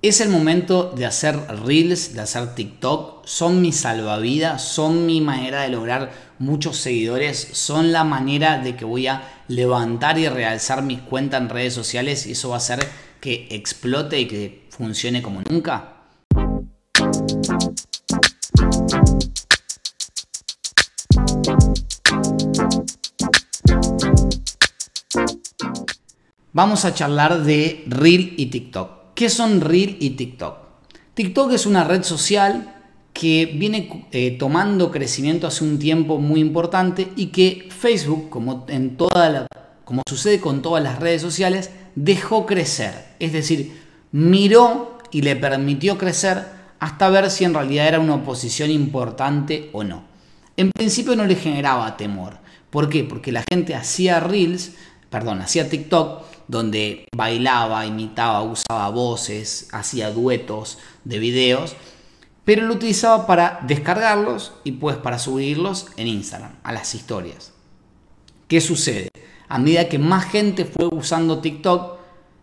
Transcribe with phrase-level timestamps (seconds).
[0.00, 3.26] Es el momento de hacer reels, de hacer TikTok.
[3.26, 8.84] Son mi salvavidas, son mi manera de lograr muchos seguidores, son la manera de que
[8.84, 12.78] voy a levantar y realzar mis cuentas en redes sociales y eso va a hacer
[13.20, 15.94] que explote y que funcione como nunca.
[26.52, 28.97] Vamos a charlar de Reel y TikTok.
[29.18, 30.58] ¿Qué son Reel y TikTok?
[31.14, 32.76] TikTok es una red social
[33.12, 38.96] que viene eh, tomando crecimiento hace un tiempo muy importante y que Facebook, como, en
[39.84, 42.94] como sucede con todas las redes sociales, dejó crecer.
[43.18, 46.44] Es decir, miró y le permitió crecer
[46.78, 50.04] hasta ver si en realidad era una oposición importante o no.
[50.56, 52.38] En principio no le generaba temor.
[52.70, 53.02] ¿Por qué?
[53.02, 54.74] Porque la gente hacía reels,
[55.10, 61.76] perdón, hacía TikTok donde bailaba, imitaba, usaba voces, hacía duetos de videos,
[62.44, 67.52] pero lo utilizaba para descargarlos y pues para subirlos en Instagram, a las historias.
[68.48, 69.10] ¿Qué sucede?
[69.48, 71.98] A medida que más gente fue usando TikTok,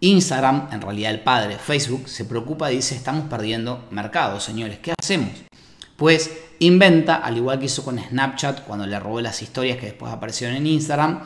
[0.00, 4.92] Instagram, en realidad el padre, Facebook, se preocupa y dice, estamos perdiendo mercado, señores, ¿qué
[4.98, 5.30] hacemos?
[5.96, 10.12] Pues inventa, al igual que hizo con Snapchat cuando le robó las historias que después
[10.12, 11.22] aparecieron en Instagram,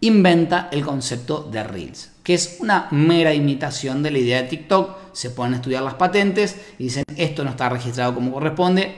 [0.00, 4.96] inventa el concepto de Reels, que es una mera imitación de la idea de TikTok.
[5.12, 8.96] Se ponen a estudiar las patentes y dicen esto no está registrado como corresponde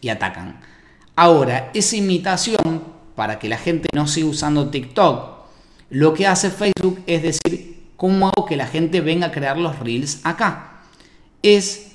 [0.00, 0.60] y atacan.
[1.14, 2.82] Ahora, esa imitación,
[3.14, 5.42] para que la gente no siga usando TikTok,
[5.90, 9.78] lo que hace Facebook es decir, ¿cómo hago que la gente venga a crear los
[9.78, 10.80] Reels acá?
[11.42, 11.92] Es,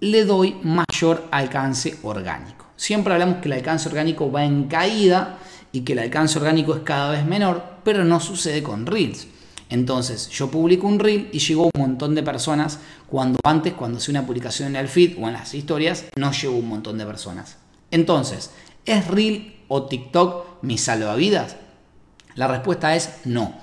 [0.00, 2.66] le doy mayor alcance orgánico.
[2.74, 5.38] Siempre hablamos que el alcance orgánico va en caída
[5.70, 9.28] y que el alcance orgánico es cada vez menor, pero no sucede con Reels.
[9.70, 14.12] Entonces, yo publico un reel y llegó un montón de personas cuando antes, cuando hacía
[14.12, 17.56] una publicación en el feed o en las historias, no llegó un montón de personas.
[17.92, 18.50] Entonces,
[18.84, 21.56] ¿es reel o TikTok mi salvavidas?
[22.34, 23.54] La respuesta es no.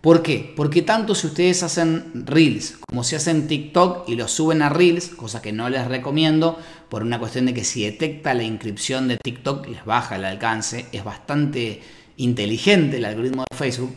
[0.00, 0.54] ¿Por qué?
[0.56, 5.08] Porque tanto si ustedes hacen reels como si hacen TikTok y los suben a reels,
[5.08, 6.58] cosa que no les recomiendo
[6.88, 10.86] por una cuestión de que si detecta la inscripción de TikTok les baja el alcance,
[10.92, 11.82] es bastante
[12.16, 13.94] inteligente el algoritmo de Facebook.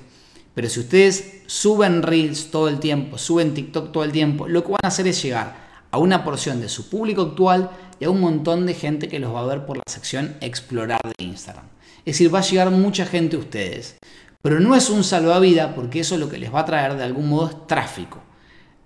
[0.53, 4.72] Pero si ustedes suben reels todo el tiempo, suben TikTok todo el tiempo, lo que
[4.72, 7.69] van a hacer es llegar a una porción de su público actual
[8.00, 11.02] y a un montón de gente que los va a ver por la sección explorar
[11.03, 11.66] de Instagram.
[12.00, 13.97] Es decir, va a llegar mucha gente a ustedes.
[14.42, 17.30] Pero no es un salvavidas porque eso lo que les va a traer de algún
[17.30, 18.22] modo es tráfico.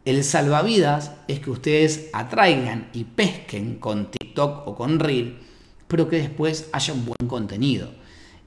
[0.05, 5.39] El salvavidas es que ustedes atraigan y pesquen con TikTok o con Reel,
[5.87, 7.89] pero que después haya un buen contenido.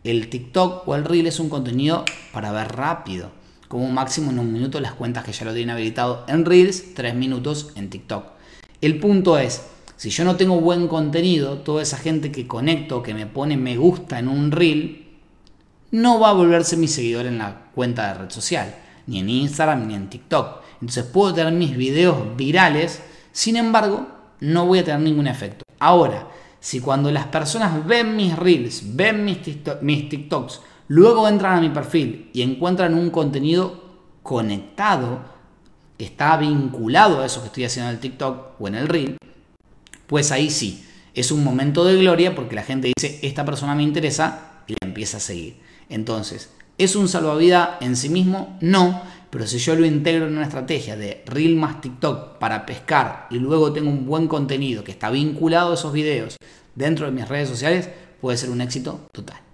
[0.03, 3.33] El TikTok o el Reel es un contenido para ver rápido,
[3.69, 7.15] como máximo en un minuto las cuentas que ya lo tienen habilitado en Reels, tres
[7.15, 8.25] minutos en TikTok.
[8.81, 9.66] El punto es,
[9.97, 13.77] si yo no tengo buen contenido, toda esa gente que conecto, que me pone me
[13.77, 15.06] gusta en un Reel,
[15.91, 18.75] no va a volverse mi seguidor en la cuenta de red social,
[19.06, 20.62] ni en Instagram ni en TikTok.
[20.81, 23.03] Entonces puedo tener mis videos virales,
[23.33, 24.09] sin embargo,
[24.41, 25.62] no voy a tener ningún efecto.
[25.78, 26.27] Ahora,
[26.60, 32.31] si cuando las personas ven mis reels, ven mis, TikToks, luego entran a mi perfil
[32.34, 33.82] y encuentran un contenido
[34.22, 35.21] conectado,
[35.98, 39.16] está vinculado a eso que estoy haciendo en el TikTok o en el reel,
[40.06, 40.84] pues ahí sí,
[41.15, 44.87] es un momento de gloria porque la gente dice, esta persona me interesa y la
[44.87, 45.56] empieza a seguir.
[45.88, 48.59] Entonces, ¿es un salvavidas en sí mismo?
[48.60, 53.28] No, pero si yo lo integro en una estrategia de Reel más TikTok para pescar
[53.30, 56.36] y luego tengo un buen contenido que está vinculado a esos videos
[56.74, 57.88] dentro de mis redes sociales,
[58.20, 59.50] puede ser un éxito total.